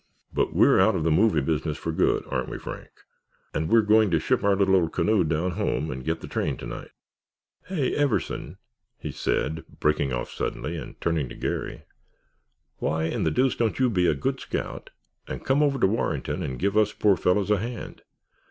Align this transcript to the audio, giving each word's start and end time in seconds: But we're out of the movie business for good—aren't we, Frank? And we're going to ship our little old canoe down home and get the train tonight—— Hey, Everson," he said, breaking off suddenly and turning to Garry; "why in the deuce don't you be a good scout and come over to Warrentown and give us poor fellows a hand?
But 0.33 0.51
we're 0.55 0.79
out 0.79 0.95
of 0.95 1.03
the 1.03 1.11
movie 1.11 1.41
business 1.41 1.77
for 1.77 1.91
good—aren't 1.91 2.49
we, 2.49 2.57
Frank? 2.57 2.89
And 3.53 3.69
we're 3.69 3.83
going 3.83 4.09
to 4.09 4.19
ship 4.19 4.43
our 4.43 4.55
little 4.55 4.75
old 4.75 4.93
canoe 4.93 5.23
down 5.23 5.51
home 5.51 5.91
and 5.91 6.03
get 6.03 6.21
the 6.21 6.27
train 6.27 6.57
tonight—— 6.57 6.89
Hey, 7.67 7.93
Everson," 7.95 8.57
he 8.97 9.11
said, 9.11 9.63
breaking 9.79 10.11
off 10.11 10.31
suddenly 10.31 10.75
and 10.75 10.99
turning 10.99 11.29
to 11.29 11.35
Garry; 11.35 11.83
"why 12.77 13.03
in 13.03 13.25
the 13.25 13.29
deuce 13.29 13.55
don't 13.55 13.77
you 13.77 13.91
be 13.91 14.07
a 14.07 14.15
good 14.15 14.39
scout 14.39 14.89
and 15.27 15.45
come 15.45 15.61
over 15.61 15.77
to 15.77 15.85
Warrentown 15.85 16.41
and 16.41 16.57
give 16.57 16.75
us 16.75 16.93
poor 16.93 17.15
fellows 17.15 17.51
a 17.51 17.57
hand? 17.59 18.01